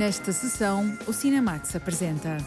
[0.00, 2.38] Nesta sessão, o Cinemax apresenta.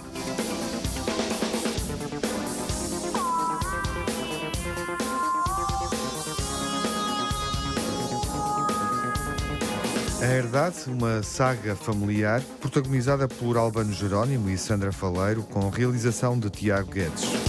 [10.19, 16.49] A Herdade, uma saga familiar protagonizada por Albano Jerónimo e Sandra Faleiro, com realização de
[16.49, 17.42] Tiago Guedes.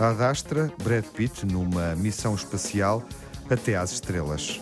[0.00, 3.02] Adastra, Brad Pitt, numa missão espacial
[3.50, 4.60] até às estrelas.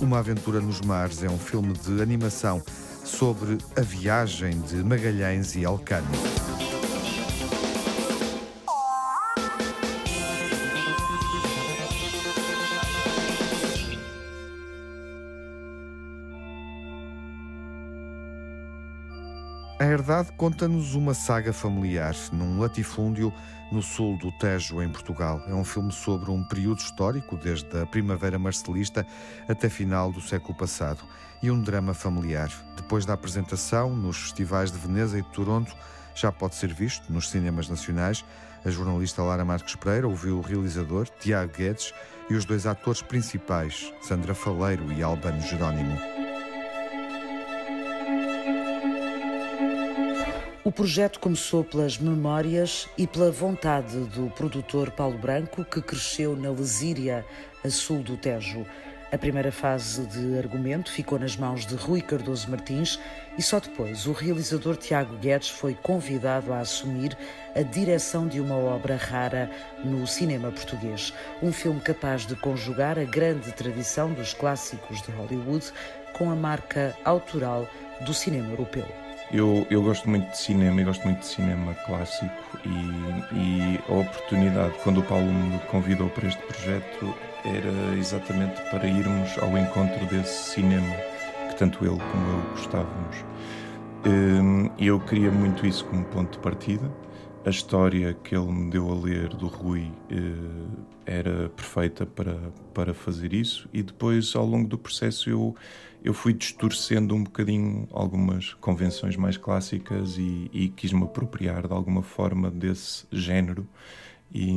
[0.00, 2.60] Uma Aventura nos Mares é um filme de animação
[3.04, 6.39] sobre a viagem de Magalhães e Elcano.
[20.10, 23.32] A Herdade conta-nos uma saga familiar num latifúndio
[23.70, 25.40] no sul do Tejo, em Portugal.
[25.46, 29.06] É um filme sobre um período histórico, desde a Primavera Marcelista
[29.48, 30.98] até final do século passado,
[31.40, 32.50] e um drama familiar.
[32.74, 35.72] Depois da apresentação nos festivais de Veneza e de Toronto,
[36.12, 38.24] já pode ser visto nos cinemas nacionais.
[38.64, 41.94] A jornalista Lara Marques Pereira ouviu o realizador, Tiago Guedes,
[42.28, 45.96] e os dois atores principais, Sandra Faleiro e Albano Jerónimo.
[50.62, 56.50] O projeto começou pelas memórias e pela vontade do produtor Paulo Branco, que cresceu na
[56.50, 57.24] Lesíria,
[57.64, 58.66] a sul do Tejo.
[59.10, 63.00] A primeira fase de argumento ficou nas mãos de Rui Cardoso Martins
[63.38, 67.16] e só depois o realizador Tiago Guedes foi convidado a assumir
[67.56, 69.50] a direção de uma obra rara
[69.82, 71.14] no cinema português.
[71.42, 75.72] Um filme capaz de conjugar a grande tradição dos clássicos de Hollywood
[76.12, 77.66] com a marca autoral
[78.02, 79.09] do cinema europeu.
[79.32, 83.92] Eu, eu gosto muito de cinema e gosto muito de cinema clássico e, e, a
[83.92, 87.14] oportunidade, quando o Paulo me convidou para este projeto,
[87.44, 90.94] era exatamente para irmos ao encontro desse cinema
[91.48, 93.24] que tanto ele como eu gostávamos.
[94.04, 96.90] Hum, e eu queria muito isso como ponto de partida.
[97.46, 100.16] A história que ele me deu a ler do Rui eh,
[101.06, 102.36] era perfeita para,
[102.74, 105.54] para fazer isso, e depois, ao longo do processo, eu
[106.02, 112.02] eu fui distorcendo um bocadinho algumas convenções mais clássicas e, e quis-me apropriar de alguma
[112.02, 113.66] forma desse género
[114.32, 114.56] e,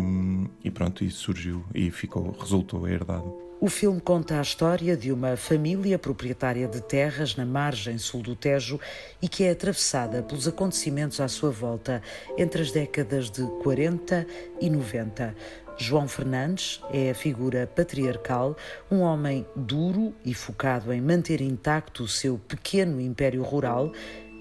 [0.63, 3.43] e pronto, isso surgiu e ficou, resultou herdado.
[3.59, 8.35] O filme conta a história de uma família proprietária de terras na margem sul do
[8.35, 8.77] Tejo
[9.21, 12.01] e que é atravessada pelos acontecimentos à sua volta
[12.37, 14.27] entre as décadas de 40
[14.59, 15.33] e 90.
[15.77, 18.55] João Fernandes é a figura patriarcal,
[18.91, 23.91] um homem duro e focado em manter intacto o seu pequeno império rural,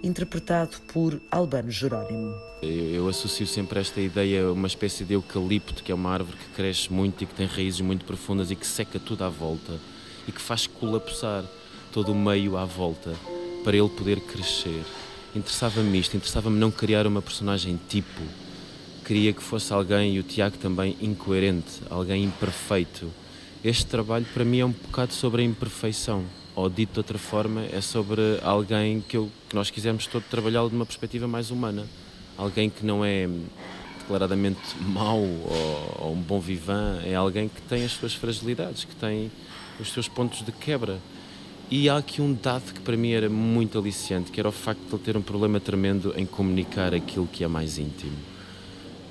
[0.02, 2.34] interpretado por Albano Jerónimo.
[2.62, 6.36] Eu, eu associo sempre esta ideia a uma espécie de eucalipto, que é uma árvore
[6.36, 9.78] que cresce muito e que tem raízes muito profundas e que seca tudo à volta
[10.28, 11.44] e que faz colapsar
[11.92, 13.14] todo o meio à volta
[13.64, 14.82] para ele poder crescer.
[15.34, 18.20] Interessava-me isto, interessava-me não criar uma personagem tipo,
[19.12, 23.12] queria que fosse alguém, e o Tiago também, incoerente, alguém imperfeito.
[23.62, 26.24] Este trabalho para mim é um bocado sobre a imperfeição,
[26.56, 30.70] ou dito de outra forma, é sobre alguém que, eu, que nós quisermos todo trabalhá-lo
[30.70, 31.86] de uma perspectiva mais humana.
[32.38, 33.28] Alguém que não é
[33.98, 38.96] declaradamente mau ou, ou um bom vivant, é alguém que tem as suas fragilidades, que
[38.96, 39.30] tem
[39.78, 40.98] os seus pontos de quebra.
[41.70, 44.80] E há aqui um dado que para mim era muito aliciante, que era o facto
[44.88, 48.31] de ele ter um problema tremendo em comunicar aquilo que é mais íntimo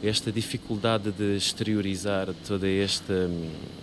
[0.03, 3.29] esta dificuldade de exteriorizar toda esta,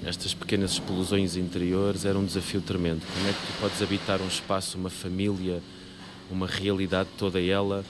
[0.05, 3.03] estas pequenas explosões interiores era um desafio tremendo.
[3.15, 5.63] Como é que tu podes habitar um espaço, uma família,
[6.29, 7.85] uma realidade toda ela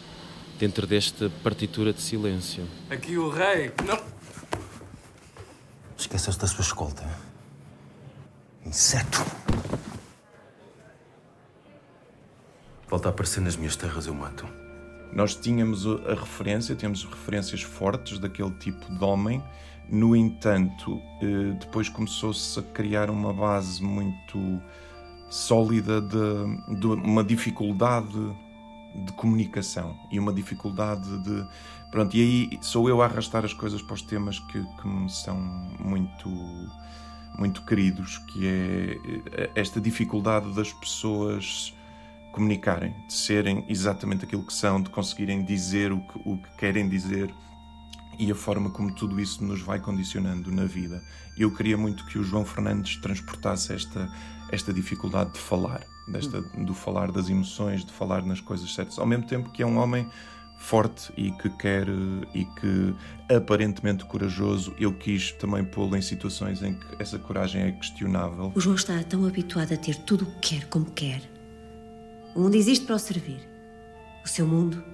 [0.59, 2.65] dentro desta partitura de silêncio?
[2.91, 3.99] Aqui o rei, não.
[5.97, 7.09] Esqueceste da sua escolta.
[8.65, 9.25] Inseto.
[12.89, 14.47] Volta a aparecer nas minhas terras, eu mato.
[15.13, 19.43] Nós tínhamos a referência, temos referências fortes daquele tipo de homem.
[19.89, 24.61] No entanto, eh, depois começou-se a criar uma base muito
[25.31, 28.37] sólida de, de, uma dificuldade
[29.07, 31.47] de comunicação e uma dificuldade de.
[31.91, 35.09] Pronto, e aí sou eu a arrastar as coisas para os temas que, que me
[35.09, 35.37] são
[35.81, 36.29] muito,
[37.39, 41.75] muito queridos, que é esta dificuldade das pessoas
[42.33, 46.89] comunicarem, de serem exatamente aquilo que são, de conseguirem dizer o que, o que querem
[46.89, 47.35] dizer
[48.19, 51.03] e a forma como tudo isso nos vai condicionando na vida.
[51.37, 54.11] Eu queria muito que o João Fernandes transportasse esta,
[54.51, 59.07] esta dificuldade de falar desta, do falar das emoções, de falar nas coisas certas, ao
[59.07, 60.09] mesmo tempo que é um homem
[60.59, 61.87] forte e que quer
[62.35, 62.95] e que
[63.33, 68.53] aparentemente corajoso, eu quis também pô-lo em situações em que essa coragem é questionável.
[68.55, 71.38] O João está tão habituado a ter tudo o que quer como quer.
[72.39, 73.41] O mundo existe para o servir.
[74.25, 74.85] O seu mundo,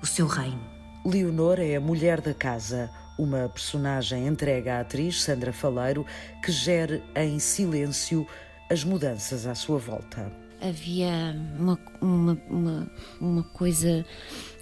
[0.00, 0.64] o seu reino.
[1.04, 2.88] Leonor é a mulher da casa,
[3.18, 6.06] uma personagem entregue à atriz Sandra Faleiro
[6.40, 8.24] que gere em silêncio
[8.70, 10.30] as mudanças à sua volta.
[10.60, 14.06] Havia uma, uma, uma, uma coisa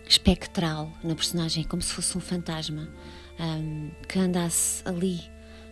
[0.09, 2.89] espectral na personagem, como se fosse um fantasma
[3.39, 5.21] um, que andasse ali,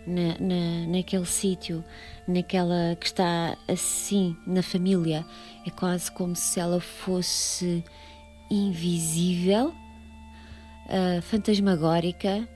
[0.09, 1.85] na, na, naquele sítio,
[2.27, 5.25] naquela que está assim na família.
[5.67, 7.85] É quase como se ela fosse
[8.51, 9.69] invisível,
[10.87, 12.49] uh, fantasmagórica,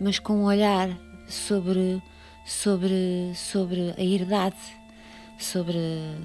[0.00, 0.90] mas com um olhar
[1.28, 2.02] sobre,
[2.44, 4.56] sobre, sobre a herdade,
[5.38, 5.78] sobre,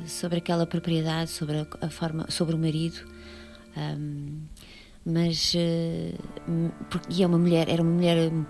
[0.08, 3.08] sobre aquela propriedade, sobre a, a forma, sobre o marido.
[3.78, 4.42] Um,
[5.06, 6.72] mas uh,
[7.10, 8.46] e é uma mulher era uma mulher hum,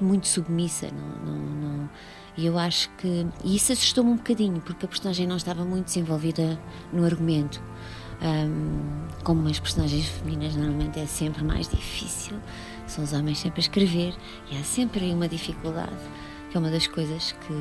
[0.00, 1.90] muito submissa não, não, não,
[2.36, 5.86] e eu acho que e isso assustou-me um bocadinho porque a personagem não estava muito
[5.86, 6.58] desenvolvida
[6.92, 7.62] no argumento.
[8.22, 12.38] Um, como as personagens femininas normalmente é sempre mais difícil
[12.86, 14.14] são os homens sempre a escrever
[14.50, 15.92] e há sempre uma dificuldade
[16.50, 17.52] que é uma das coisas que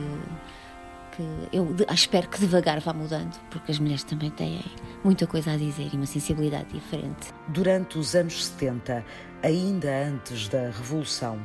[1.15, 4.62] que eu espero que devagar vá mudando, porque as mulheres também têm
[5.03, 7.33] muita coisa a dizer e uma sensibilidade diferente.
[7.47, 9.03] Durante os anos 70,
[9.41, 11.39] ainda antes da Revolução,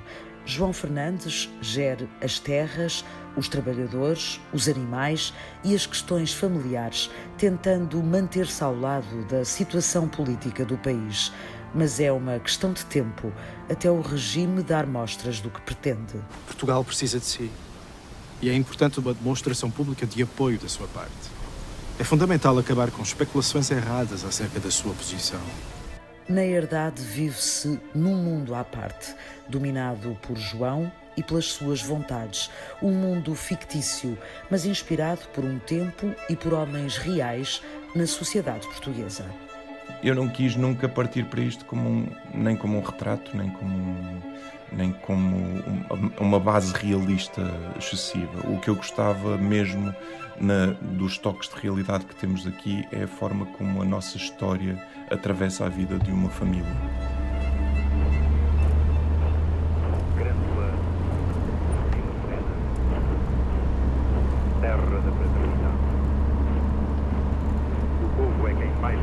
[0.45, 3.05] João Fernandes gere as terras,
[3.37, 5.33] os trabalhadores, os animais
[5.63, 11.33] e as questões familiares, tentando manter-se ao lado da situação política do país.
[11.73, 13.33] Mas é uma questão de tempo
[13.71, 16.19] até o regime dar mostras do que pretende.
[16.47, 17.51] Portugal precisa de si
[18.43, 21.41] e é importante uma demonstração pública de apoio da sua parte.
[21.99, 25.41] É fundamental acabar com especulações erradas acerca da sua posição.
[26.29, 29.15] Na herdade, vive-se num mundo à parte,
[29.49, 32.51] dominado por João e pelas suas vontades.
[32.81, 34.17] Um mundo fictício,
[34.49, 37.61] mas inspirado por um tempo e por homens reais
[37.95, 39.27] na sociedade portuguesa.
[40.03, 43.77] Eu não quis nunca partir para isto como um, nem como um retrato, nem como
[43.77, 44.30] um
[44.73, 45.37] nem como
[46.19, 47.43] uma base realista
[47.79, 48.47] excessiva.
[48.49, 49.95] O que eu gostava mesmo
[50.41, 54.83] na, dos toques de realidade que temos aqui é a forma como a nossa história
[55.11, 56.65] atravessa a vida de uma família.
[64.61, 65.77] Terra da fraternidade.
[68.05, 69.01] O povo é quem mais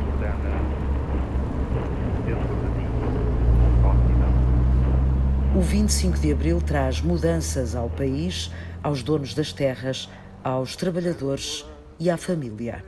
[5.57, 8.51] O 25 de abril traz mudanças ao país,
[8.83, 10.07] aos donos das terras,
[10.43, 11.65] aos trabalhadores
[11.99, 12.85] e à família.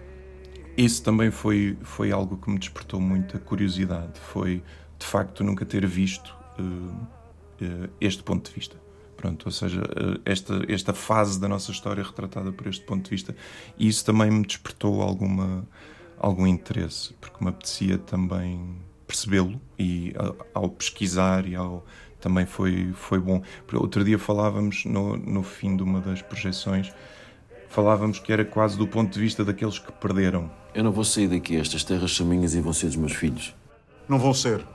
[0.77, 4.19] Isso também foi, foi algo que me despertou muita curiosidade.
[4.19, 4.61] Foi,
[4.99, 8.79] de facto, nunca ter visto uh, uh, este ponto de vista.
[9.17, 13.09] Pronto, ou seja, uh, esta, esta fase da nossa história retratada por este ponto de
[13.09, 13.35] vista.
[13.79, 15.67] E isso também me despertou alguma,
[16.19, 18.77] algum interesse, porque me apetecia também
[19.07, 20.13] percebê-lo e
[20.53, 21.83] ao pesquisar e ao
[22.19, 23.41] também foi, foi bom.
[23.73, 26.91] Outro dia falávamos, no, no fim de uma das projeções,
[27.69, 30.51] falávamos que era quase do ponto de vista daqueles que perderam.
[30.73, 33.55] Eu não vou sair daqui, estas terras são minhas e vão ser dos meus filhos.
[34.07, 34.65] Não vão ser.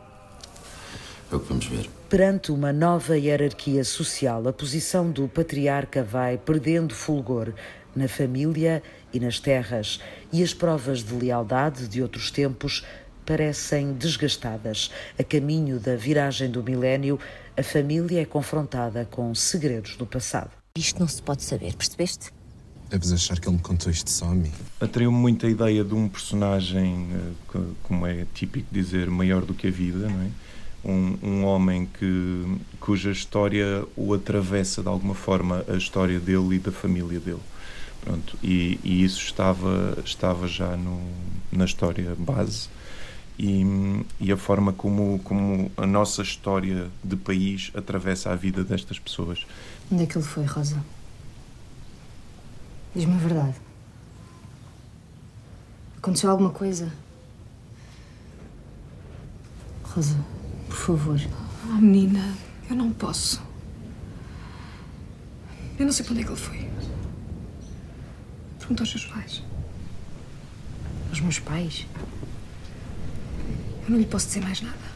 [1.31, 1.89] É o que vamos ver.
[2.09, 7.53] Perante uma nova hierarquia social, a posição do patriarca vai perdendo fulgor
[7.95, 8.83] na família
[9.13, 10.01] e nas terras,
[10.33, 12.85] e as provas de lealdade de outros tempos
[13.25, 14.91] parecem desgastadas.
[15.19, 17.19] A caminho da viragem do milénio,
[17.57, 20.51] a família é confrontada com segredos do passado.
[20.77, 22.33] Isto não se pode saber, percebeste?
[22.91, 24.53] Deves achar que ele me contou isto só a mim.
[24.81, 27.09] Atraiu-me muito a ideia de um personagem,
[27.55, 30.31] eh, como é típico dizer, maior do que a vida, não é?
[30.85, 36.59] Um, um, homem que, cuja história o atravessa de alguma forma a história dele e
[36.59, 37.41] da família dele.
[38.03, 41.01] Pronto, e, e isso estava, estava já no,
[41.51, 42.69] na história base
[43.39, 43.65] e,
[44.21, 49.45] e, a forma como, como a nossa história de país atravessa a vida destas pessoas.
[49.91, 50.85] Onde é que ele foi, Rosa?
[52.95, 53.57] Diz-me a verdade.
[55.99, 56.93] Aconteceu alguma coisa?
[59.83, 60.17] Rosa,
[60.69, 61.21] por favor.
[61.67, 62.35] Oh, menina,
[62.71, 63.43] eu não posso.
[65.77, 66.71] Eu não sei para onde é que ele foi.
[68.59, 69.43] Pergunta aos seus pais.
[71.11, 71.87] Aos meus pais?
[73.85, 74.95] Eu não lhe posso dizer mais nada.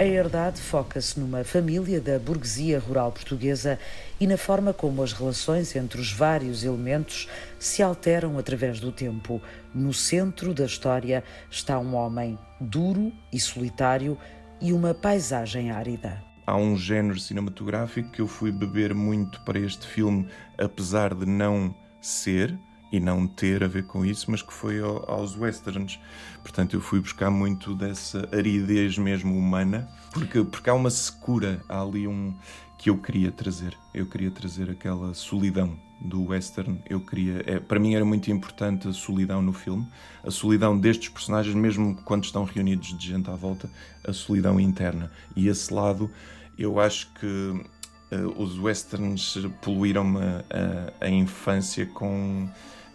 [0.00, 3.78] A herdade foca-se numa família da burguesia rural portuguesa
[4.20, 9.40] e na forma como as relações entre os vários elementos se alteram através do tempo.
[9.72, 14.18] No centro da história está um homem duro e solitário
[14.60, 16.22] e uma paisagem árida.
[16.46, 21.74] Há um género cinematográfico que eu fui beber muito para este filme, apesar de não
[22.00, 22.58] ser
[22.90, 25.98] e não ter a ver com isso, mas que foi aos westerns.
[26.42, 31.82] Portanto, eu fui buscar muito dessa aridez mesmo humana, porque, porque há uma secura, há
[31.82, 32.34] ali um
[32.78, 33.76] que eu queria trazer.
[33.92, 36.80] Eu queria trazer aquela solidão do western.
[36.88, 39.86] Eu queria, é, para mim era muito importante a solidão no filme,
[40.22, 43.68] a solidão destes personagens, mesmo quando estão reunidos de gente à volta,
[44.06, 45.10] a solidão interna.
[45.34, 46.10] E esse lado,
[46.56, 52.48] eu acho que uh, os westerns poluíram-me a, a infância com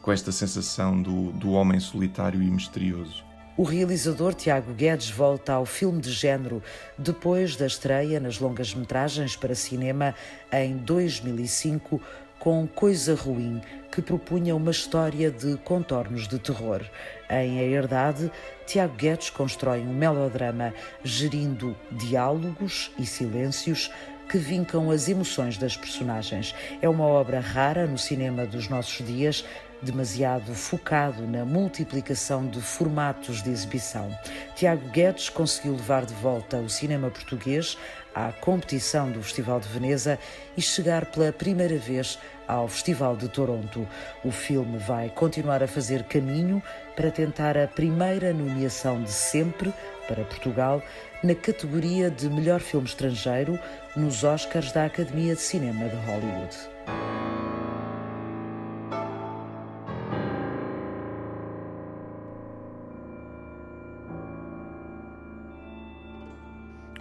[0.03, 3.23] com esta sensação do, do homem solitário e misterioso.
[3.55, 6.61] O realizador Tiago Guedes volta ao filme de género
[6.97, 10.13] depois da estreia nas longas-metragens para cinema
[10.51, 12.01] em 2005
[12.37, 16.81] com Coisa Ruim, que propunha uma história de contornos de terror.
[17.29, 18.29] Em A Herdade,
[18.65, 23.89] Tiago Guedes constrói um melodrama gerindo diálogos e silêncios
[24.27, 26.53] que vincam as emoções das personagens.
[26.81, 29.45] É uma obra rara no cinema dos nossos dias,
[29.83, 34.09] demasiado focado na multiplicação de formatos de exibição.
[34.55, 37.77] Tiago Guedes conseguiu levar de volta o cinema português
[38.15, 40.17] à competição do Festival de Veneza
[40.55, 43.87] e chegar pela primeira vez ao Festival de Toronto.
[44.23, 46.61] O filme vai continuar a fazer caminho
[46.95, 49.73] para tentar a primeira nomeação de sempre
[50.07, 50.81] para Portugal
[51.23, 53.57] na categoria de melhor filme estrangeiro
[53.95, 57.52] nos Oscars da Academia de Cinema de Hollywood.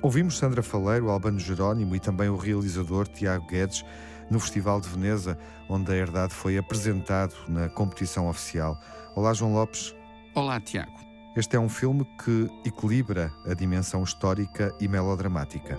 [0.02, 3.84] Ouvimos Sandra Faleiro, Albano Jerónimo e também o realizador Tiago Guedes
[4.28, 8.76] no Festival de Veneza, onde a Herdade foi apresentado na competição oficial.
[9.14, 9.94] Olá, João Lopes.
[10.34, 10.90] Olá, Tiago.
[11.36, 15.78] Este é um filme que equilibra a dimensão histórica e melodramática.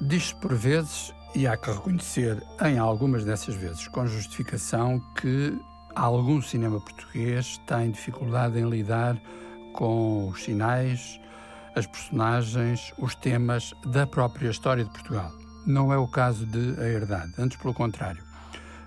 [0.00, 5.60] Diz-se por vezes, e há que reconhecer em algumas dessas vezes, com justificação, que
[5.96, 9.20] algum cinema português tem dificuldade em lidar
[9.72, 11.18] com os sinais,
[11.74, 15.32] as personagens, os temas da própria história de Portugal.
[15.66, 18.22] Não é o caso de A Herdade, antes pelo contrário.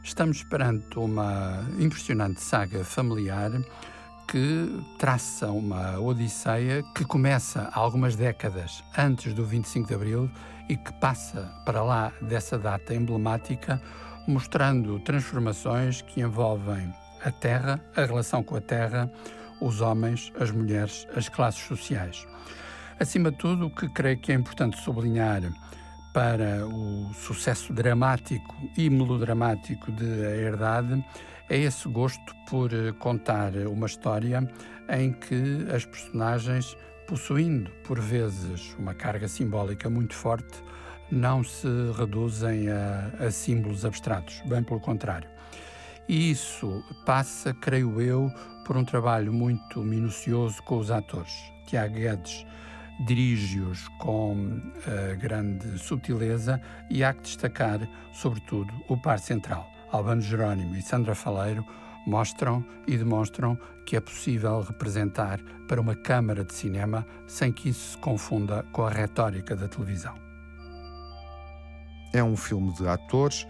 [0.03, 3.51] Estamos perante uma impressionante saga familiar
[4.27, 10.31] que traça uma odisseia que começa algumas décadas antes do 25 de Abril
[10.67, 13.81] e que passa para lá dessa data emblemática,
[14.27, 19.11] mostrando transformações que envolvem a terra, a relação com a terra,
[19.61, 22.27] os homens, as mulheres, as classes sociais.
[22.97, 25.41] Acima de tudo, o que creio que é importante sublinhar
[26.13, 31.05] para o sucesso dramático e melodramático de A Herdade
[31.49, 34.49] é esse gosto por eh, contar uma história
[34.89, 40.63] em que as personagens, possuindo por vezes uma carga simbólica muito forte,
[41.11, 45.29] não se reduzem a, a símbolos abstratos, bem pelo contrário.
[46.07, 48.31] E isso passa, creio eu,
[48.65, 51.33] por um trabalho muito minucioso com os atores.
[51.67, 52.45] Tiago Guedes
[52.99, 57.79] dirige-os com uh, grande subtileza e há que destacar,
[58.13, 59.69] sobretudo, o par central.
[59.91, 61.65] Albano Jerónimo e Sandra Faleiro
[62.05, 67.91] mostram e demonstram que é possível representar para uma câmara de cinema sem que isso
[67.91, 70.15] se confunda com a retórica da televisão.
[72.13, 73.45] É um filme de atores,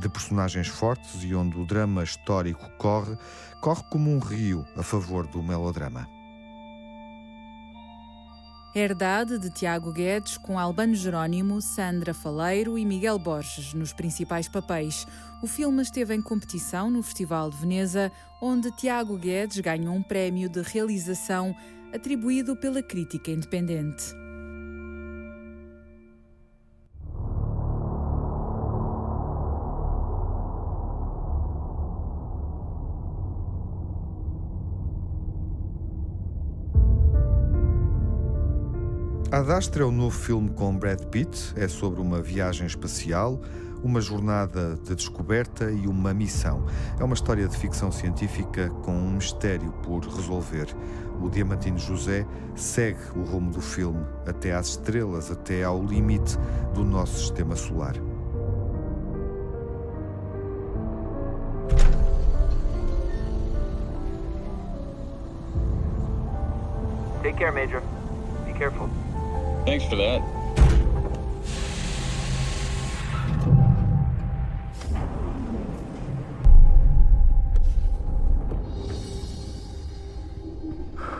[0.00, 3.16] de personagens fortes e onde o drama histórico corre,
[3.60, 6.06] corre como um rio a favor do melodrama.
[8.74, 15.06] Herdade de Tiago Guedes com Albano Jerónimo, Sandra Faleiro e Miguel Borges nos principais papéis.
[15.42, 18.10] O filme esteve em competição no Festival de Veneza,
[18.40, 21.54] onde Tiago Guedes ganhou um prémio de realização
[21.92, 24.21] atribuído pela crítica independente.
[39.32, 41.54] Adastra é o novo filme com Brad Pitt.
[41.56, 43.40] É sobre uma viagem espacial,
[43.82, 46.66] uma jornada de descoberta e uma missão.
[47.00, 50.66] É uma história de ficção científica com um mistério por resolver.
[51.18, 56.36] O Diamantino José segue o rumo do filme até às estrelas, até ao limite
[56.74, 57.94] do nosso sistema solar.
[67.22, 67.82] Take care, Major.
[68.44, 68.90] Be careful.
[69.64, 70.20] Thanks for that.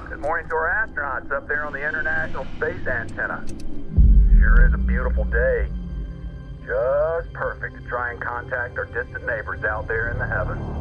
[0.09, 3.45] Good morning to our astronauts up there on the International Space Antenna.
[4.41, 5.69] Sure is a beautiful day.
[6.67, 10.72] Just perfect to try and contact our distant neighbors out there in the heavens.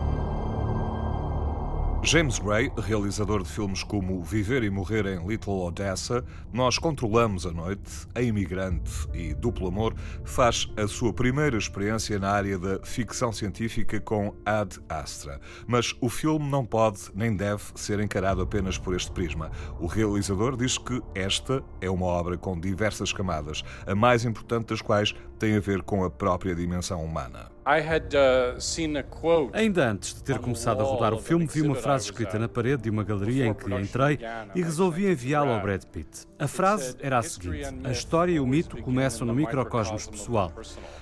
[2.03, 7.51] James Gray, realizador de filmes como Viver e Morrer em Little Odessa, Nós Controlamos a
[7.51, 9.93] Noite, A Imigrante e Duplo Amor,
[10.25, 15.39] faz a sua primeira experiência na área da ficção científica com Ad Astra.
[15.67, 19.51] Mas o filme não pode nem deve ser encarado apenas por este prisma.
[19.79, 24.81] O realizador diz que esta é uma obra com diversas camadas, a mais importante das
[24.81, 27.51] quais tem a ver com a própria dimensão humana.
[27.63, 32.49] Uh, Ainda antes de ter começado a rodar o filme, vi uma frase escrita na
[32.49, 34.17] parede de uma galeria em que entrei
[34.55, 36.25] e resolvi enviá-la ao Brad Pitt.
[36.39, 40.51] A frase era a seguinte: A história e o mito começam no microcosmos pessoal.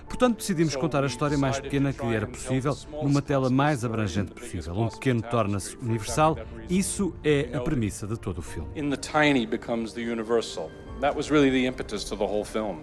[0.05, 4.73] Portanto, decidimos contar a história mais pequena que era possível, numa tela mais abrangente possível.
[4.73, 6.37] Um pequeno torna-se universal.
[6.69, 8.67] Isso é a premissa de todo o filme.
[8.75, 10.69] In the tiny becomes the universal.
[10.99, 12.79] That was really the impetus to the whole film.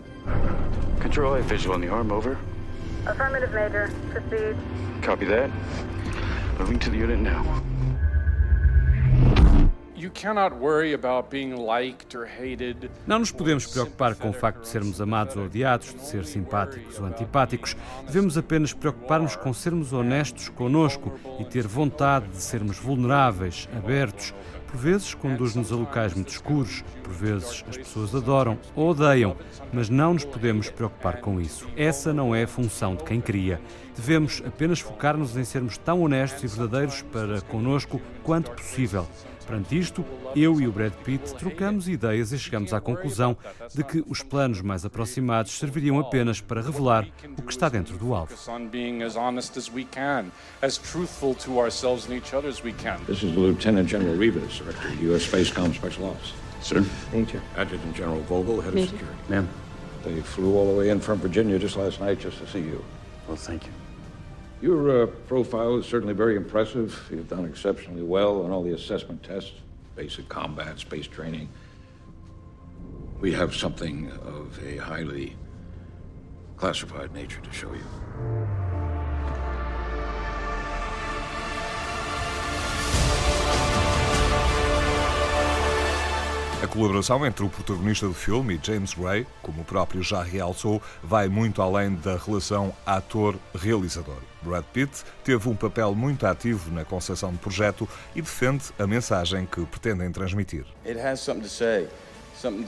[1.03, 2.39] Control, visual on the arm, over.
[3.07, 3.91] Affirmative, Major.
[4.11, 4.57] Proceed.
[5.01, 5.51] Copy that.
[6.59, 7.45] Moving to the unit now.
[13.07, 16.99] Não nos podemos preocupar com o facto de sermos amados ou odiados, de ser simpáticos
[16.99, 17.77] ou antipáticos.
[18.07, 24.35] Devemos apenas preocupar-nos com sermos honestos conosco e ter vontade de sermos vulneráveis, abertos.
[24.67, 29.37] Por vezes conduz-nos a locais muito escuros, por vezes as pessoas adoram ou odeiam,
[29.73, 31.67] mas não nos podemos preocupar com isso.
[31.77, 33.61] Essa não é a função de quem cria.
[33.97, 39.07] Devemos apenas focar-nos em sermos tão honestos e verdadeiros para conosco quanto possível.
[39.47, 43.37] Perante isto, eu e o Brad Pitt trocamos ideias e chegamos à conclusão
[43.73, 47.07] de que os planos mais aproximados serviriam apenas para revelar
[47.39, 48.35] o que está dentro do alvo.
[53.07, 55.27] This is Lieutenant General Rivas, Director, U.S.
[55.27, 56.35] Space Com Special Ops.
[56.61, 56.85] Sir.
[57.13, 57.41] Major.
[57.57, 58.89] Adjutant General Vogel, Head of.
[58.89, 59.17] Security.
[59.29, 59.49] Ma'am.
[60.03, 62.85] They flew all the way in from Virginia just last night just to see you.
[63.29, 63.86] Well, thank you.
[64.67, 67.07] Your uh, profile is certainly very impressive.
[67.09, 69.53] You've done exceptionally well on all the assessment tests,
[69.95, 71.49] basic combat, space training.
[73.21, 75.37] We have something of a highly
[76.57, 78.76] classified nature to show you.
[86.77, 91.27] Colaboração entre o protagonista do filme e James Gray, como o próprio já realçou, vai
[91.27, 94.19] muito além da relação ator-realizador.
[94.43, 99.47] Brad Pitt teve um papel muito ativo na concepção do projeto e defende a mensagem
[99.47, 100.67] que pretendem transmitir.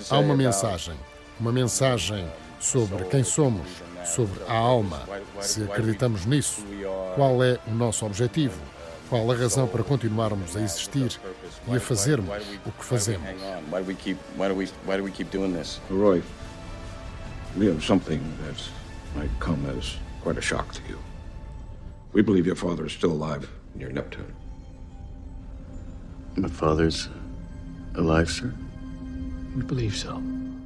[0.09, 0.95] Há uma mensagem,
[1.39, 2.27] uma mensagem
[2.59, 3.69] sobre quem somos,
[4.07, 5.03] sobre a alma,
[5.43, 6.65] se acreditamos nisso,
[7.15, 8.59] qual é o nosso objetivo,
[9.11, 11.21] qual a razão para continuarmos a existir
[11.67, 13.29] e a fazermos o que fazemos.
[15.91, 16.23] Roy,
[17.57, 18.63] we have something that
[19.17, 20.99] might come as quite a shock to you.
[22.13, 24.35] We believe your father is still alive near Neptune.
[26.37, 27.09] My father's
[27.97, 28.55] alive, sir?
[29.57, 30.23] We believe so.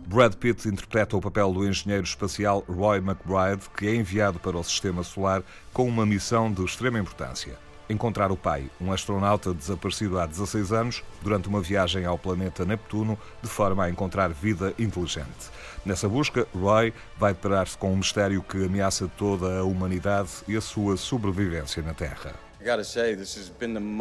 [0.07, 4.63] Brad Pitt interpreta o papel do engenheiro espacial Roy McBride, que é enviado para o
[4.63, 7.57] sistema solar com uma missão de extrema importância
[7.93, 13.19] encontrar o pai, um astronauta desaparecido há 16 anos, durante uma viagem ao planeta Neptuno,
[13.43, 15.51] de forma a encontrar vida inteligente.
[15.85, 20.61] Nessa busca, Roy vai deparar-se com um mistério que ameaça toda a humanidade e a
[20.61, 22.35] sua sobrevivência na Terra.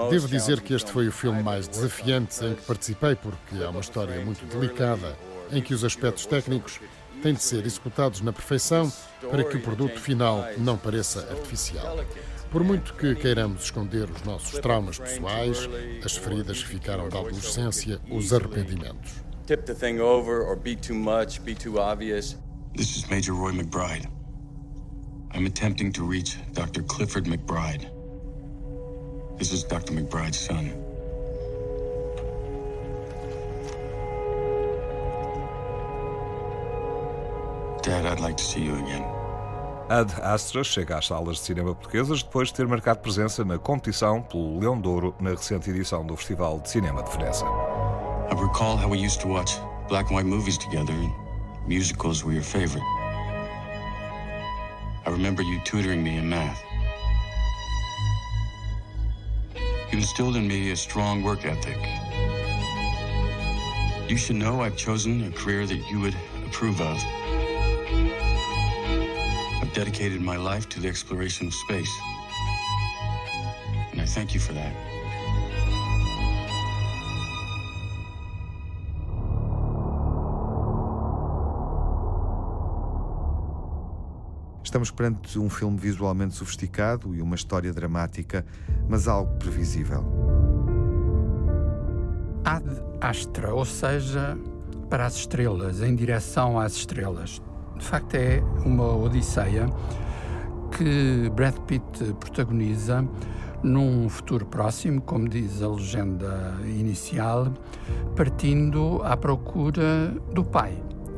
[0.10, 3.80] Devo dizer que este foi o filme mais desafiante em que participei, porque é uma
[3.80, 5.18] história muito delicada,
[5.52, 6.80] em que os aspectos técnicos
[7.24, 8.92] têm de ser executados na perfeição
[9.30, 11.98] para que o produto final não pareça artificial.
[12.52, 15.70] Por muito que queiramos esconder os nossos traumas pessoais,
[16.04, 19.24] as feridas que ficaram da adolescência, os arrependimentos.
[19.48, 22.38] Tip the thing over or be too much, be too obvious.
[22.76, 24.06] This is Major Roy McBride.
[25.34, 26.84] I'm attempting to reach Dr.
[26.84, 27.90] Clifford McBride.
[29.38, 29.94] This is Dr.
[29.94, 30.74] McBride's son.
[37.82, 39.11] Dad, I'd like to see you again.
[39.92, 44.22] Ad Astra chega às salas de cinema portuguesas depois de ter marcado presença na competição
[44.22, 47.44] pelo Leão Douro na recente edição do Festival de Cinema de Veneza.
[47.44, 51.12] I recall how we used to watch black and white movies together and
[51.68, 52.86] musicals were your favorite.
[55.06, 56.64] I remember you tutoring me in math.
[59.92, 61.78] You instilled in me a strong work ethic.
[64.08, 67.21] You should know I've chosen a career that you would approve of.
[69.74, 71.92] Dedicated my life to the exploration of space.
[73.92, 74.74] And I thank you for that.
[84.72, 88.46] Estamos perante um filme visualmente sofisticado e uma história dramática,
[88.88, 90.02] mas algo previsível.
[92.46, 92.66] Ad
[93.02, 94.38] astra, ou seja,
[94.90, 97.42] para as estrelas, em direção às estrelas.
[97.82, 99.68] De facto, é uma odisseia
[100.78, 103.04] que Brad Pitt protagoniza
[103.64, 107.52] num futuro próximo, como diz a legenda inicial,
[108.16, 110.78] partindo à procura do pai.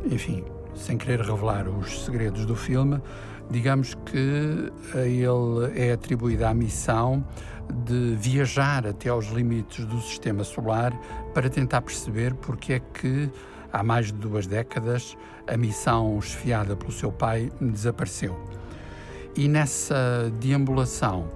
[0.09, 2.99] Enfim, sem querer revelar os segredos do filme,
[3.51, 7.25] digamos que a ele é atribuída a missão
[7.85, 10.97] de viajar até aos limites do sistema solar
[11.33, 13.29] para tentar perceber porque é que
[13.73, 18.39] há mais de duas décadas a missão esfiada pelo seu pai desapareceu.
[19.35, 21.27] E nessa deambulação,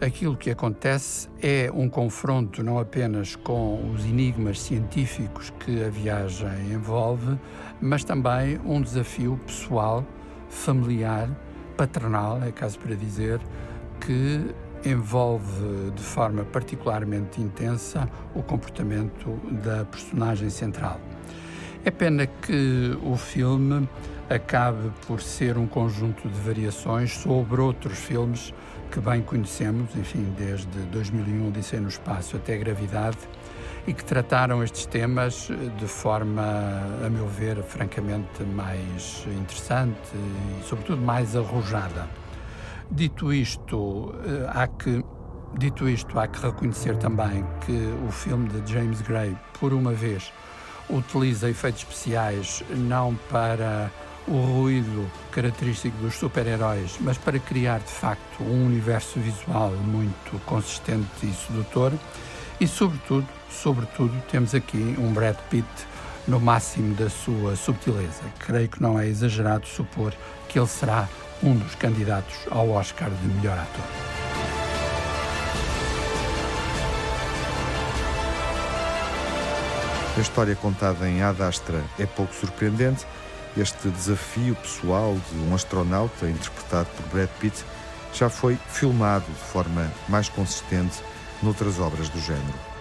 [0.00, 6.72] aquilo que acontece é um confronto não apenas com os enigmas científicos que a viagem
[6.72, 7.38] envolve,
[7.80, 10.04] mas também um desafio pessoal,
[10.48, 11.30] familiar,
[11.76, 13.40] paternal, é caso para dizer,
[14.00, 14.52] que
[14.84, 21.00] envolve de forma particularmente intensa o comportamento da personagem central.
[21.88, 23.88] É pena que o filme
[24.28, 28.52] acabe por ser um conjunto de variações sobre outros filmes
[28.90, 33.16] que bem conhecemos, enfim, desde 2001, Odisseia no Espaço até Gravidade,
[33.86, 35.48] e que trataram estes temas
[35.78, 36.42] de forma,
[37.06, 42.06] a meu ver, francamente mais interessante e, sobretudo, mais arrojada.
[42.90, 45.02] Dito isto, eh, há que
[45.56, 47.72] Dito isto, há que reconhecer também que
[48.06, 50.30] o filme de James Gray, por uma vez,
[50.90, 53.90] utiliza efeitos especiais não para
[54.26, 61.06] o ruído característico dos super-heróis, mas para criar de facto um universo visual muito consistente
[61.22, 61.92] e sedutor.
[62.60, 65.66] E sobretudo, sobretudo, temos aqui um Brad Pitt
[66.26, 68.22] no máximo da sua subtileza.
[68.38, 70.12] Creio que não é exagerado supor
[70.48, 71.08] que ele será
[71.42, 74.17] um dos candidatos ao Oscar de melhor ator.
[80.18, 83.06] A história contada em Ad Astra é pouco surpreendente.
[83.56, 87.64] Este desafio pessoal de um astronauta, interpretado por Brad Pitt,
[88.12, 90.96] já foi filmado de forma mais consistente
[91.40, 92.77] noutras obras do género.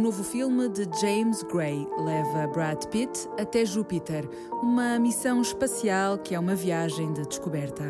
[0.00, 6.38] Novo filme de James Gray, leva Brad Pitt até Júpiter, uma missão espacial que é
[6.38, 7.84] uma viagem de descoberta.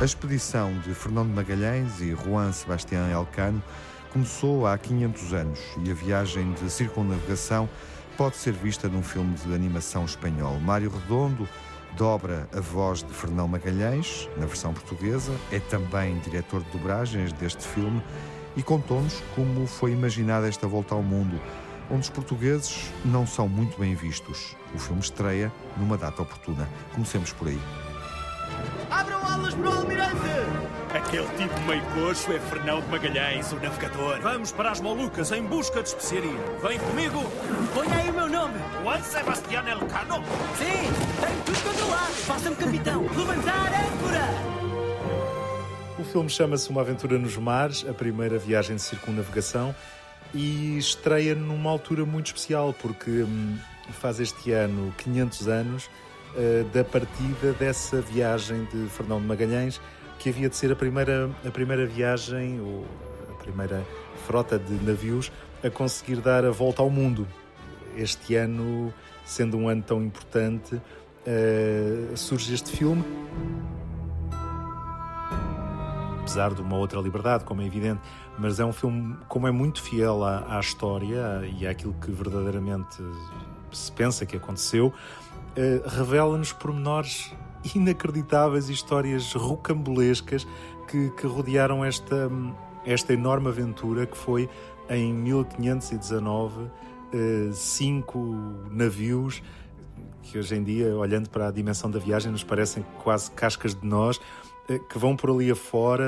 [0.00, 3.62] A expedição de Fernando Magalhães e Juan Sebastián Elcano
[4.12, 7.68] começou há 500 anos e a viagem de circunnavegação
[8.16, 10.58] pode ser vista num filme de animação espanhol.
[10.60, 11.48] Mário Redondo
[11.96, 17.62] dobra a voz de Fernão Magalhães, na versão portuguesa, é também diretor de dobragens deste
[17.62, 18.02] filme
[18.56, 21.40] e contou-nos como foi imaginada esta volta ao mundo,
[21.90, 24.56] onde os portugueses não são muito bem vistos.
[24.74, 26.68] O filme estreia numa data oportuna.
[26.92, 27.83] Comecemos por aí.
[28.94, 30.14] Abram alas para o almirante!
[30.94, 34.20] Aquele tipo meio coxo é Fernão de Magalhães, o navegador.
[34.20, 36.38] Vamos para as Molucas em busca de especiaria.
[36.62, 37.24] Vem comigo!
[37.74, 38.54] Põe aí o meu nome.
[38.84, 40.22] Juan Sebastián Elcano.
[40.56, 42.12] Sim, tenho tudo controlado.
[42.12, 43.02] Faça-me capitão.
[43.02, 44.54] Levantar âncora!
[45.98, 49.74] O filme chama-se Uma Aventura nos Mares, a primeira viagem de circunnavegação,
[50.32, 53.58] e estreia numa altura muito especial, porque hum,
[53.90, 55.90] faz este ano 500 anos
[56.36, 59.80] uh, da partida dessa viagem de Fernão de Magalhães,
[60.18, 62.86] que havia de ser a primeira, a primeira viagem, ou
[63.30, 63.84] a primeira
[64.26, 65.30] frota de navios
[65.62, 67.26] a conseguir dar a volta ao mundo.
[67.96, 68.92] Este ano,
[69.24, 73.04] sendo um ano tão importante, uh, surge este filme.
[76.20, 78.00] Apesar de uma outra liberdade, como é evidente,
[78.38, 83.02] mas é um filme, como é muito fiel à, à história e àquilo que verdadeiramente
[83.70, 84.92] se pensa que aconteceu,
[85.56, 87.32] uh, revela-nos pormenores
[87.74, 90.46] inacreditáveis e histórias rocambolescas
[90.88, 92.30] que, que rodearam esta,
[92.84, 94.48] esta enorme aventura que foi
[94.88, 96.70] em 1519
[97.14, 98.18] eh, cinco
[98.72, 99.40] navios
[100.20, 103.86] que hoje em dia, olhando para a dimensão da viagem, nos parecem quase cascas de
[103.86, 104.20] nós,
[104.68, 106.04] eh, que vão por ali afora,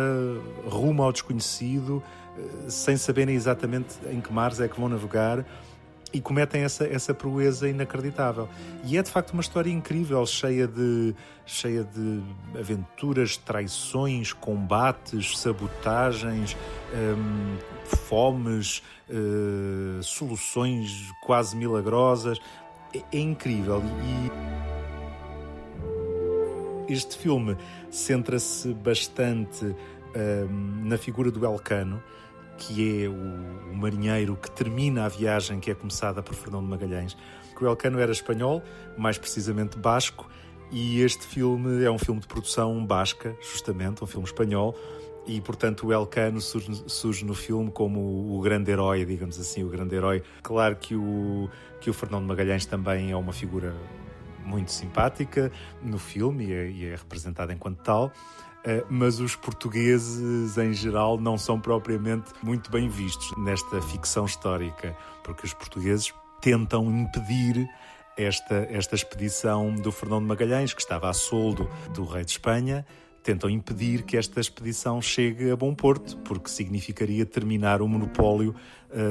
[0.66, 2.02] rumo ao desconhecido,
[2.36, 5.44] eh, sem saberem exatamente em que mares é que vão navegar
[6.12, 8.48] e cometem essa, essa proeza inacreditável.
[8.84, 11.14] E é de facto uma história incrível, cheia de,
[11.44, 12.22] cheia de
[12.58, 16.56] aventuras, traições, combates, sabotagens,
[16.94, 22.38] hum, fomes, uh, soluções quase milagrosas.
[22.94, 23.82] É, é incrível.
[26.88, 27.56] E este filme
[27.90, 32.02] centra-se bastante hum, na figura do Elcano
[32.56, 37.16] que é o, o, marinheiro que termina a viagem que é começada por Fernando Magalhães.
[37.60, 38.62] O Elcano era espanhol,
[38.96, 40.28] mais precisamente basco,
[40.70, 44.74] e este filme é um filme de produção basca, justamente, um filme espanhol,
[45.26, 49.64] e portanto o Elcano surge, surge no filme como o, o, grande herói, digamos assim,
[49.64, 50.22] o grande herói.
[50.42, 51.48] Claro que o,
[51.80, 53.74] que o Fernando Magalhães também é uma figura
[54.44, 55.50] muito simpática
[55.82, 58.12] no filme e é, e é representado enquanto tal.
[58.66, 64.96] Eh, mas os portugueses em geral não são propriamente muito bem vistos nesta ficção histórica,
[65.22, 67.68] porque os portugueses tentam impedir
[68.16, 72.84] esta, esta expedição do Fernando Magalhães, que estava a soldo do rei de Espanha,
[73.22, 78.52] tentam impedir que esta expedição chegue a bom porto, porque significaria terminar o monopólio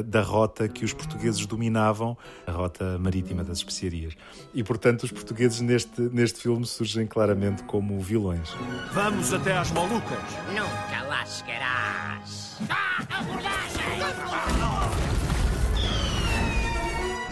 [0.06, 4.14] da rota que os portugueses dominavam, a rota marítima das especiarias.
[4.54, 8.50] E, portanto, os portugueses neste, neste filme surgem claramente como vilões.
[8.94, 10.20] Vamos até às Molucas.
[10.50, 12.58] Nunca lá chegarás.
[12.70, 14.00] Ah, abordagem!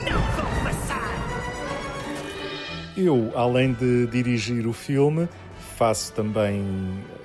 [0.04, 1.14] Não vou passar!
[2.96, 5.28] Eu, além de dirigir o filme,
[5.78, 6.64] faço também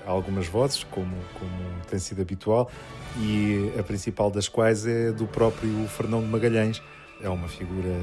[0.08, 1.52] algumas vozes, como, como
[1.88, 2.70] tem sido habitual,
[3.18, 6.82] e a principal das quais é do próprio Fernão de Magalhães.
[7.20, 7.94] É uma figura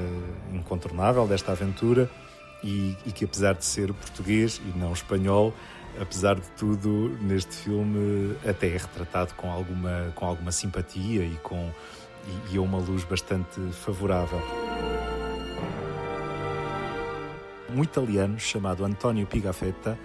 [0.53, 2.09] incontornável desta aventura
[2.63, 5.53] e, e, que, apesar de ser português e não espanhol,
[5.99, 11.71] apesar de tudo, neste filme até é retratado com alguma, com alguma simpatia e com
[12.27, 14.41] e, e a uma luz bastante favorável.
[17.75, 19.97] Um italiano chamado Antonio Pigafetta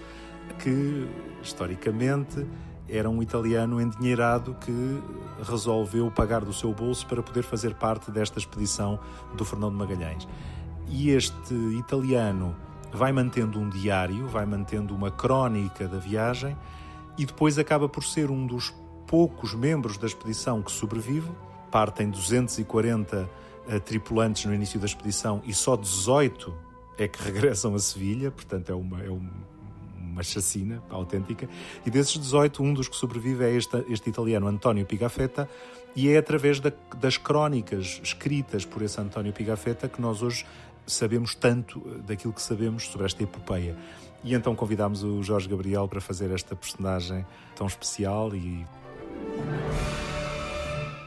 [0.55, 1.09] que,
[1.43, 2.47] historicamente,
[2.89, 5.03] era um italiano endinheirado que
[5.49, 8.99] resolveu pagar do seu bolso para poder fazer parte desta expedição
[9.35, 10.27] do Fernando Magalhães.
[10.89, 12.57] E este italiano
[12.93, 16.57] vai mantendo um diário, vai mantendo uma crónica da viagem
[17.17, 18.75] e depois acaba por ser um dos
[19.07, 21.31] poucos membros da expedição que sobrevive.
[21.71, 23.29] Partem 240
[23.69, 26.53] uh, tripulantes no início da expedição e só 18
[26.99, 29.31] é que regressam a Sevilha, portanto é, uma, é um,
[30.21, 31.49] uma chacina autêntica.
[31.85, 35.49] E desses 18, um dos que sobrevive é este, este italiano António Pigafetta,
[35.97, 40.47] e é através da, das crónicas escritas por esse António Pigafetta que nós hoje
[40.87, 43.77] sabemos tanto daquilo que sabemos sobre esta epopeia.
[44.23, 47.25] E então convidámos o Jorge Gabriel para fazer esta personagem
[47.57, 48.65] tão especial e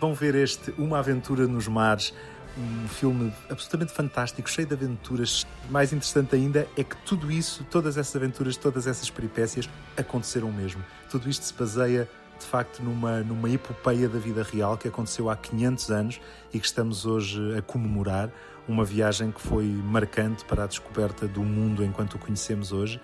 [0.02, 2.13] vão ver este Uma Aventura nos Mares
[2.57, 5.45] um filme absolutamente fantástico, cheio de aventuras.
[5.69, 10.83] Mais interessante ainda é que tudo isso, todas essas aventuras, todas essas peripécias aconteceram mesmo.
[11.09, 12.07] Tudo isto se baseia
[12.39, 16.21] de facto numa, numa epopeia da vida real que aconteceu há 500 anos
[16.53, 18.29] e que estamos hoje a comemorar.
[18.67, 22.99] Uma viagem que foi marcante para a descoberta do mundo enquanto o conhecemos hoje.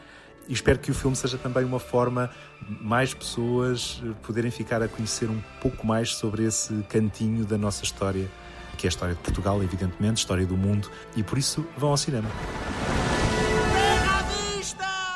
[0.47, 2.29] E espero que o filme seja também uma forma
[2.81, 8.29] mais pessoas poderem ficar a conhecer um pouco mais sobre esse cantinho da nossa história
[8.79, 11.97] que é a história de Portugal, evidentemente, história do mundo, e por isso vão ao
[11.97, 12.29] cinema.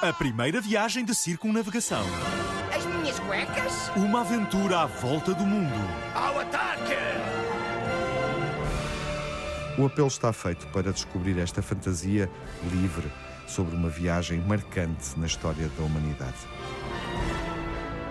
[0.01, 2.03] A primeira viagem de circunnavegação.
[2.75, 3.89] As minhas cuecas?
[3.95, 5.79] Uma aventura à volta do mundo.
[6.13, 6.93] Ao ataque!
[9.77, 12.29] O apelo está feito para descobrir esta fantasia
[12.69, 13.09] livre
[13.47, 16.35] sobre uma viagem marcante na história da humanidade.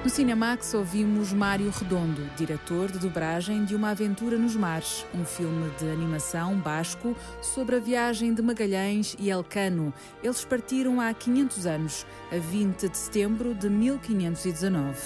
[0.03, 5.71] No Cinemax ouvimos Mário Redondo, diretor de dobragem de Uma Aventura nos Mares, um filme
[5.79, 9.95] de animação basco sobre a viagem de Magalhães e Elcano.
[10.21, 14.99] Eles partiram há 500 anos, a 20 de setembro de 1519.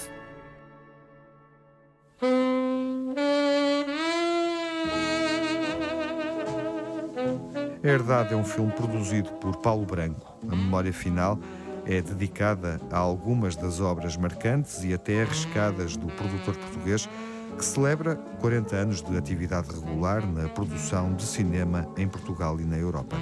[7.85, 10.39] A Herdade é um filme produzido por Paulo Branco.
[10.51, 11.39] A memória final
[11.87, 17.09] é dedicada a algumas das obras marcantes e até arriscadas do produtor português,
[17.57, 22.77] que celebra 40 anos de atividade regular na produção de cinema em Portugal e na
[22.77, 23.16] Europa.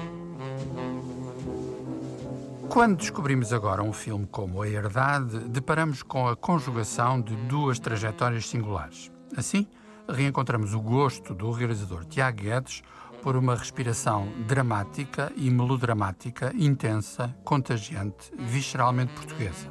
[2.69, 8.49] Quando descobrimos agora um filme como A Herdade, deparamos com a conjugação de duas trajetórias
[8.49, 9.13] singulares.
[9.37, 9.67] Assim,
[10.09, 12.83] reencontramos o gosto do realizador Tiago Guedes
[13.25, 19.71] por uma respiração dramática e melodramática, intensa, contagiante, visceralmente portuguesa.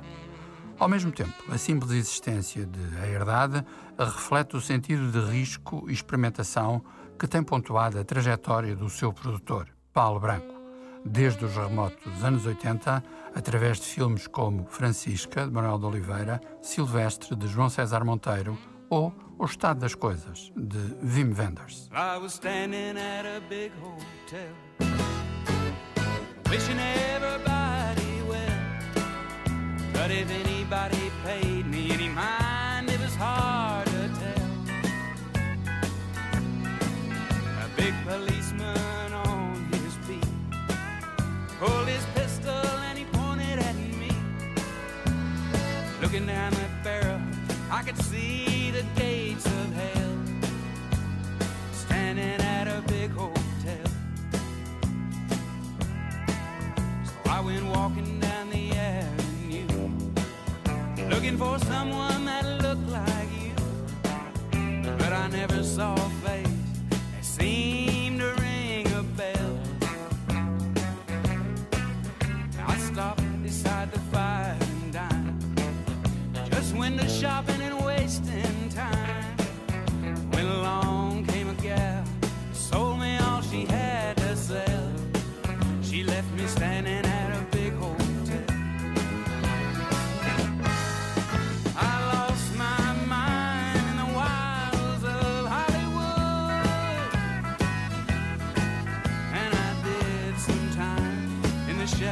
[0.80, 3.64] Ao mesmo tempo, a simples existência de A Herdade
[3.96, 6.84] reflete o sentido de risco e experimentação
[7.20, 10.56] que tem pontuado a trajetória do seu produtor, Paulo Branco,
[11.06, 13.04] desde os remotos anos 80,
[13.36, 18.58] através de filmes como Francisca, de Manuel de Oliveira, Silvestre, de João César Monteiro
[18.94, 21.90] ou O Estado das Coisas, de Wim Wenders.
[21.92, 24.54] I was standing at a big hotel,
[26.50, 28.46] wishing everybody well,
[29.92, 34.52] but if anybody paid me any mind, it was hard to tell.
[37.66, 40.28] A big policeman on his feet
[41.60, 44.12] pulled his pistol and he pointed at me,
[46.00, 46.63] looking down.
[47.76, 50.18] I could see the gates of hell
[51.72, 53.88] standing at a big hotel.
[57.04, 59.90] So I went walking down the avenue
[61.10, 63.56] looking for someone that looked like you.
[65.00, 66.48] But I never saw a face
[66.92, 69.60] that seemed to ring a bell.
[72.68, 75.56] I stopped beside the fire and dine,
[76.52, 77.63] just window shopping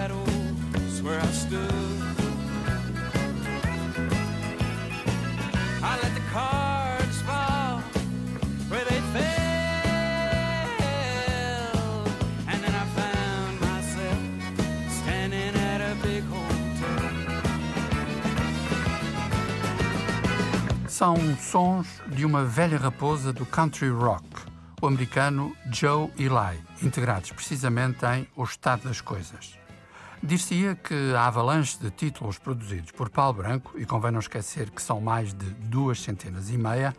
[0.01, 1.71] shadows where I stood.
[5.83, 7.81] I let the cards fall
[8.69, 9.31] where they fell,
[12.49, 14.19] and then I found myself
[15.01, 17.11] standing at a big hotel.
[20.87, 24.25] São sons de uma velha raposa do country rock,
[24.81, 29.60] o americano Joe Eli, integrados precisamente em O Estado das Coisas.
[30.23, 34.81] Dir-se-ia que a avalanche de títulos produzidos por Paulo Branco, e convém não esquecer que
[34.81, 36.95] são mais de duas centenas e meia,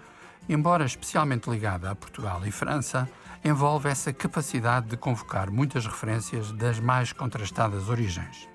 [0.49, 3.09] embora especialmente ligada a Portugal e França,
[3.45, 8.49] envolve essa capacidade de convocar muitas referências das mais contrastadas origens.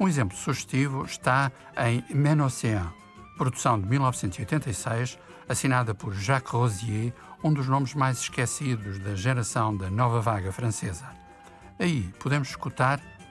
[0.00, 2.90] Um exemplo sugestivo está em Menocéan,
[3.36, 7.12] produção de 1986, assinada por Jacques Rosier,
[7.44, 11.04] um dos nomes mais esquecidos da geração da nova vaga francesa.
[11.78, 13.00] Aí podemos escutar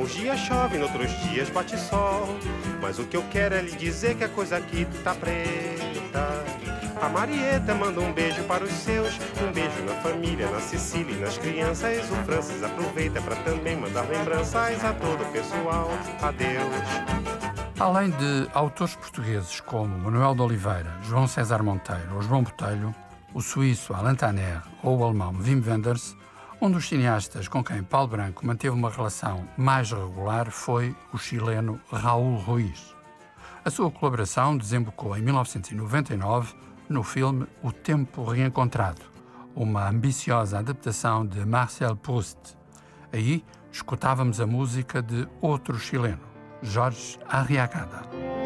[0.00, 2.26] Uns dias chove, noutros dias bate sol.
[2.80, 6.42] Mas o que eu quero é lhe dizer que a coisa aqui tá preta.
[7.02, 11.20] A Marieta manda um beijo para os seus, um beijo na família, na Sicília e
[11.20, 12.10] nas crianças.
[12.10, 15.90] O Francis aproveita para também mandar lembranças a todo o pessoal.
[16.22, 17.60] Adeus.
[17.78, 22.94] Além de autores portugueses como Manuel de Oliveira, João César Monteiro ou João Botelho,
[23.34, 26.16] o suíço Alain Tanner ou o alemão Wim Wenders,
[26.60, 31.80] um dos cineastas com quem Paulo Branco manteve uma relação mais regular foi o chileno
[31.90, 32.94] Raul Ruiz.
[33.64, 36.54] A sua colaboração desembocou em 1999
[36.88, 39.00] no filme O Tempo Reencontrado,
[39.54, 42.38] uma ambiciosa adaptação de Marcel Proust.
[43.10, 46.20] Aí escutávamos a música de outro chileno,
[46.62, 48.39] Jorge Arriagada.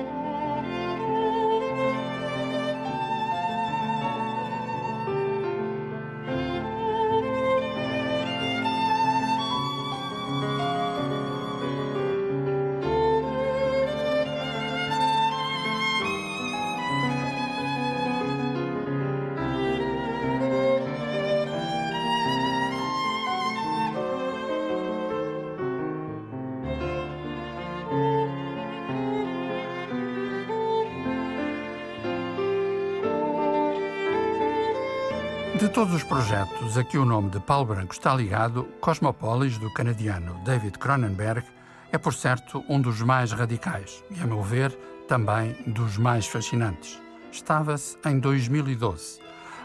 [35.94, 39.72] De todos os projetos a que o nome de Paulo Branco está ligado, Cosmopolis, do
[39.72, 41.46] canadiano David Cronenberg,
[41.92, 44.76] é por certo um dos mais radicais e, a meu ver,
[45.06, 47.00] também dos mais fascinantes.
[47.30, 49.20] Estava-se em 2012.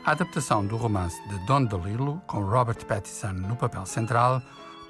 [0.06, 4.40] A adaptação do romance de Don DeLillo, com Robert Pattinson no papel central,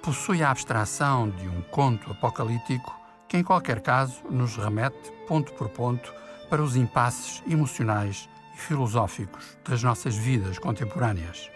[0.03, 2.93] possui a abstração de um conto apocalíptico
[3.29, 6.13] que, em qualquer caso, nos remete, ponto por ponto,
[6.49, 8.27] para os impasses emocionais
[8.59, 11.49] filosóficos das nossas vidas contemporâneas.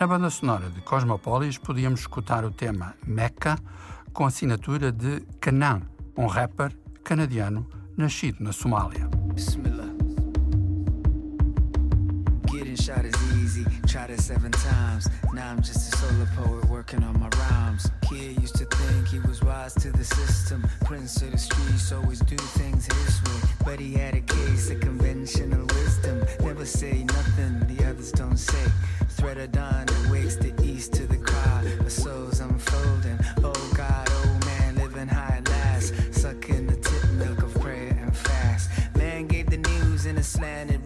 [0.00, 3.58] Na banda sonora de Cosmopolis podíamos escutar o tema Mecca
[4.12, 5.82] com assinatura de Kanan,
[6.16, 6.72] um rapper
[7.02, 9.17] canadiano nascido na Somália.
[13.58, 13.80] Easy.
[13.86, 15.08] Tried it seven times.
[15.32, 17.90] Now I'm just a solo poet working on my rhymes.
[18.08, 20.66] Kid used to think he was wise to the system.
[20.84, 23.50] Prince of the streets always do things his way.
[23.64, 26.24] But he had a case of conventional wisdom.
[26.40, 28.66] Never say nothing the others don't say.
[29.08, 31.62] Thread of dawn that wakes the east to the cry.
[31.84, 33.18] A soul's unfolding.
[33.42, 35.94] Oh God, oh man, living high at last.
[36.12, 38.70] Sucking the tip milk of prayer and fast.
[38.96, 40.77] Man gave the news in a slanted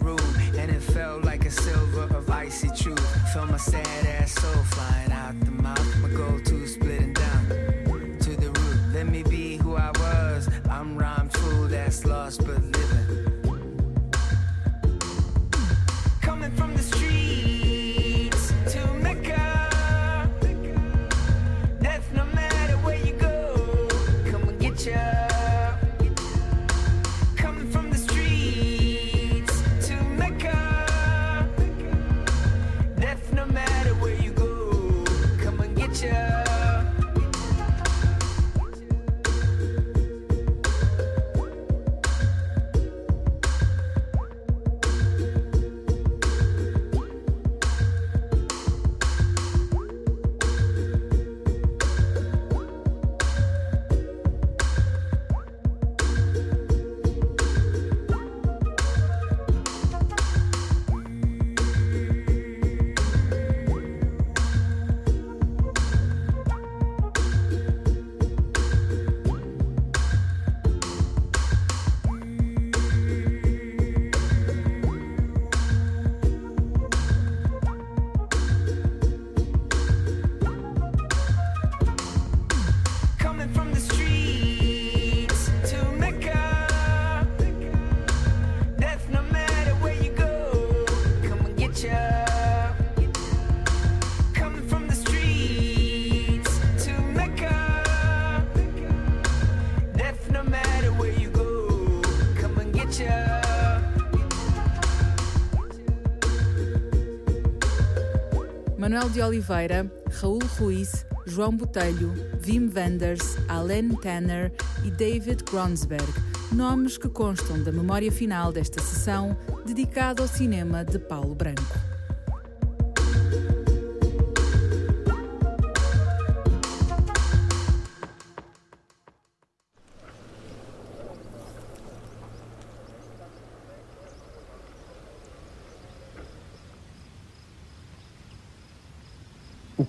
[109.02, 112.12] Manuel de Oliveira, Raul Ruiz, João Botelho,
[112.46, 114.52] Wim Wenders, Alain Tanner
[114.84, 116.06] e David Gronsberg,
[116.52, 119.36] nomes que constam da memória final desta sessão
[119.66, 121.62] dedicada ao cinema de Paulo Branco.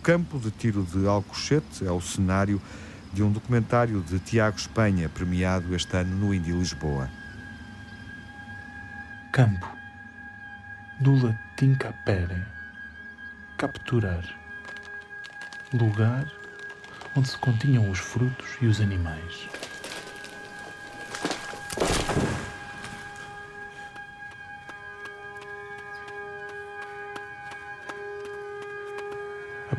[0.03, 2.61] Campo de tiro de Alcochete é o cenário
[3.13, 7.09] de um documentário de Tiago Espanha, premiado este ano no Indy Lisboa.
[9.31, 9.65] Campo.
[10.99, 12.45] Do latim capere.
[13.57, 14.25] Capturar.
[15.73, 16.29] Lugar
[17.15, 19.47] onde se continham os frutos e os animais.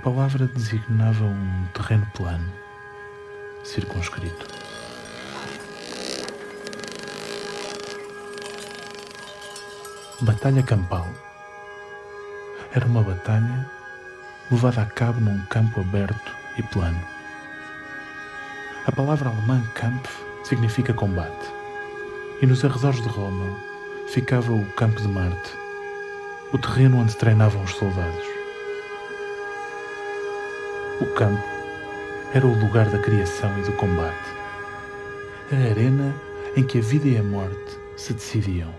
[0.04, 2.52] Palavra designava um terreno plano,
[3.64, 4.46] circunscrito.
[10.20, 11.08] Batalha campal.
[12.74, 13.70] Era uma batalha
[14.50, 17.00] levada a cabo num campo aberto e plano.
[18.86, 21.50] A palavra alemã Kampf significa combate,
[22.42, 23.56] e nos arredores de Roma
[24.08, 25.50] ficava o Campo de Marte,
[26.52, 28.33] o terreno onde treinavam os soldados.
[31.00, 31.42] O campo
[32.32, 34.28] era o lugar da criação e do combate,
[35.52, 36.14] a arena
[36.56, 38.72] em que a vida e a morte se decidiam.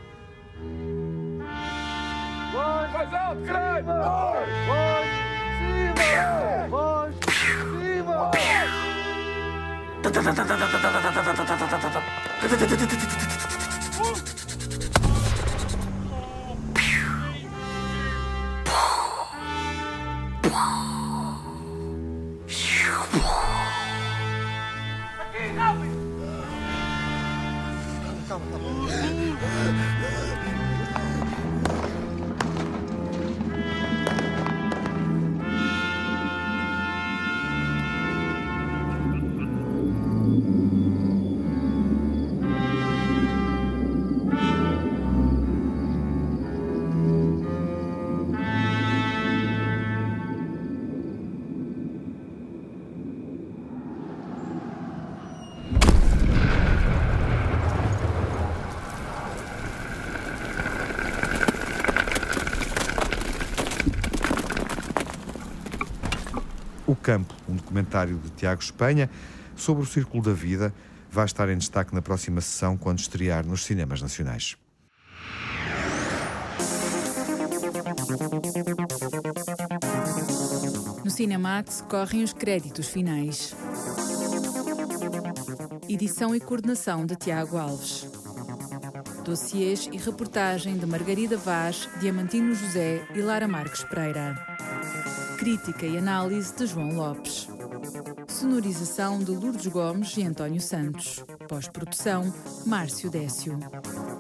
[67.96, 69.10] Documentário de Tiago Espanha
[69.56, 70.74] sobre o Círculo da Vida,
[71.10, 74.58] vai estar em destaque na próxima sessão quando estrear nos cinemas nacionais.
[81.04, 83.56] No Cinemax correm os créditos finais.
[85.88, 88.08] Edição e coordenação de Tiago Alves.
[89.24, 94.36] Dossiês e reportagem de Margarida Vaz, Diamantino José e Lara Marques Pereira.
[95.38, 97.55] Crítica e análise de João Lopes.
[98.46, 101.26] Sonorização de Lourdes Gomes e António Santos.
[101.50, 102.32] Pós-produção,
[102.64, 103.58] Márcio Décio.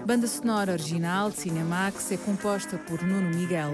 [0.03, 3.73] Banda sonora original de Cinemax é composta por Nuno Miguel.